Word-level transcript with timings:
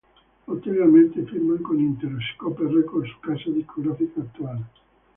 Posteriormente 0.47 1.21
firman 1.27 1.59
con 1.61 1.79
Interscope 1.79 2.63
Records, 2.67 3.11
su 3.13 3.19
casa 3.21 3.51
discográfica 3.53 4.21
actual. 4.21 4.65